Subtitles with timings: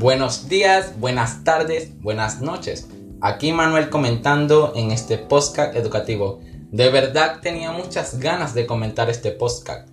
[0.00, 2.88] Buenos días, buenas tardes, buenas noches.
[3.20, 6.40] Aquí Manuel comentando en este podcast educativo.
[6.70, 9.90] De verdad tenía muchas ganas de comentar este podcast,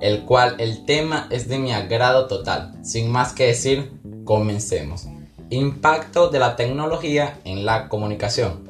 [0.00, 2.72] el cual el tema es de mi agrado total.
[2.82, 3.92] Sin más que decir,
[4.24, 5.08] comencemos.
[5.50, 8.66] Impacto de la tecnología en la comunicación.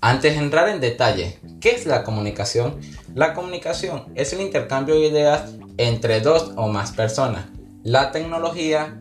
[0.00, 2.78] Antes de entrar en detalle, ¿qué es la comunicación?
[3.16, 7.46] La comunicación es el intercambio de ideas entre dos o más personas.
[7.82, 9.00] La tecnología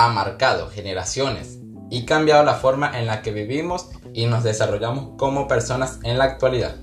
[0.00, 1.58] ha marcado generaciones
[1.90, 6.24] y cambiado la forma en la que vivimos y nos desarrollamos como personas en la
[6.24, 6.76] actualidad.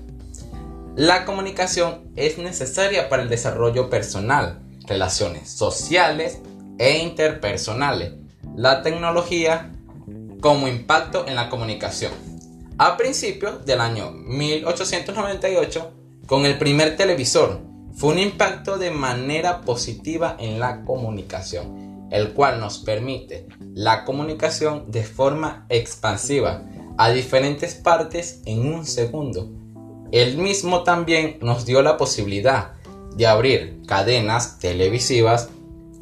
[0.94, 6.38] La comunicación es necesaria para el desarrollo personal, relaciones sociales
[6.78, 8.12] e interpersonales.
[8.54, 9.72] La tecnología
[10.40, 12.12] como impacto en la comunicación.
[12.78, 15.92] A principios del año 1898,
[16.28, 17.62] con el primer televisor,
[17.96, 24.90] fue un impacto de manera positiva en la comunicación el cual nos permite la comunicación
[24.90, 26.64] de forma expansiva
[26.96, 29.50] a diferentes partes en un segundo.
[30.10, 32.72] El mismo también nos dio la posibilidad
[33.14, 35.50] de abrir cadenas televisivas,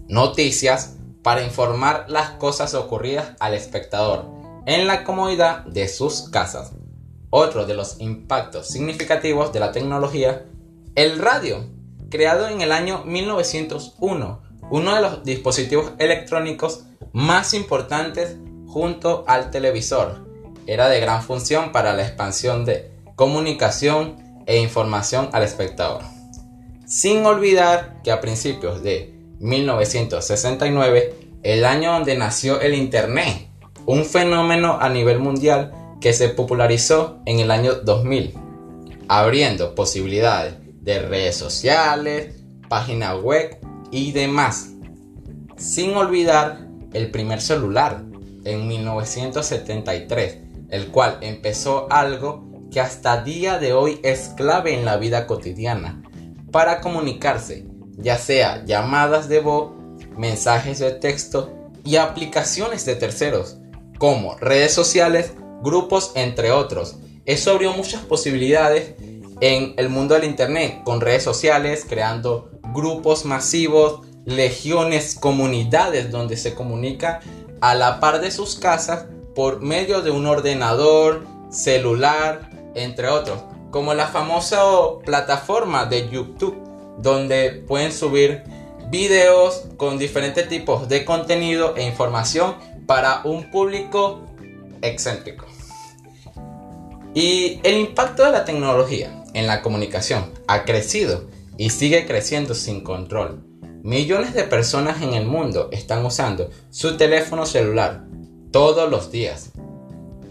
[0.08, 4.26] noticias, para informar las cosas ocurridas al espectador
[4.66, 6.72] en la comodidad de sus casas.
[7.30, 10.46] Otro de los impactos significativos de la tecnología,
[10.94, 11.68] el radio,
[12.10, 18.36] creado en el año 1901 uno de los dispositivos electrónicos más importantes
[18.66, 20.26] junto al televisor.
[20.66, 26.02] Era de gran función para la expansión de comunicación e información al espectador.
[26.86, 33.48] Sin olvidar que a principios de 1969, el año donde nació el Internet,
[33.86, 38.34] un fenómeno a nivel mundial que se popularizó en el año 2000,
[39.08, 42.34] abriendo posibilidades de redes sociales,
[42.68, 43.58] páginas web
[43.90, 44.70] y demás.
[45.56, 48.04] Sin olvidar el primer celular
[48.44, 50.38] en 1973,
[50.70, 56.02] el cual empezó algo que hasta día de hoy es clave en la vida cotidiana
[56.50, 59.72] para comunicarse, ya sea llamadas de voz,
[60.16, 61.52] mensajes de texto
[61.84, 63.58] y aplicaciones de terceros,
[63.98, 65.32] como redes sociales,
[65.62, 66.96] grupos, entre otros.
[67.24, 68.94] Eso abrió muchas posibilidades
[69.40, 76.54] en el mundo del Internet, con redes sociales, creando grupos masivos, legiones, comunidades donde se
[76.54, 77.20] comunica
[77.60, 83.94] a la par de sus casas por medio de un ordenador, celular, entre otros, como
[83.94, 84.60] la famosa
[85.04, 86.56] plataforma de YouTube,
[86.98, 88.42] donde pueden subir
[88.90, 92.56] videos con diferentes tipos de contenido e información
[92.86, 94.20] para un público
[94.82, 95.46] excéntrico.
[97.14, 101.24] Y el impacto de la tecnología en la comunicación ha crecido
[101.58, 103.44] y sigue creciendo sin control.
[103.82, 108.04] Millones de personas en el mundo están usando su teléfono celular
[108.50, 109.52] todos los días.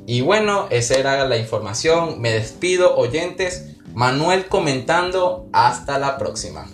[0.08, 2.22] Y bueno, esa era la información.
[2.22, 3.76] Me despido, oyentes.
[3.94, 5.48] Manuel comentando.
[5.54, 6.68] Hasta la próxima.